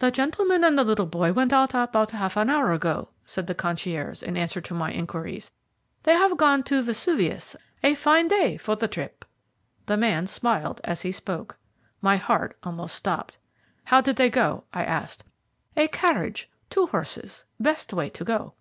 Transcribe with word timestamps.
"The 0.00 0.10
gentleman 0.10 0.62
and 0.62 0.76
the 0.78 0.84
little 0.84 1.06
boy 1.06 1.32
went 1.32 1.50
out 1.50 1.72
about 1.72 2.10
half 2.10 2.36
an 2.36 2.50
hour 2.50 2.72
ago," 2.72 3.08
said 3.24 3.46
the 3.46 3.54
concierge, 3.54 4.22
in 4.22 4.36
answer 4.36 4.60
to 4.60 4.74
my 4.74 4.92
inquiries. 4.92 5.50
"They 6.02 6.12
have 6.12 6.36
gone 6.36 6.62
to 6.64 6.82
Vesuvius 6.82 7.56
a 7.82 7.94
fine 7.94 8.28
day 8.28 8.58
for 8.58 8.76
the 8.76 8.86
trip." 8.86 9.24
The 9.86 9.96
man 9.96 10.26
smiled 10.26 10.82
as 10.84 11.00
he 11.00 11.10
spoke. 11.12 11.56
My 12.02 12.18
heart 12.18 12.58
almost 12.64 12.94
stopped. 12.94 13.38
"How 13.84 14.02
did 14.02 14.16
they 14.16 14.28
go?" 14.28 14.64
I 14.74 14.84
asked. 14.84 15.24
"A 15.74 15.88
carriage, 15.88 16.50
two 16.68 16.88
horses 16.88 17.46
best 17.58 17.94
way 17.94 18.10
to 18.10 18.22
go." 18.24 18.52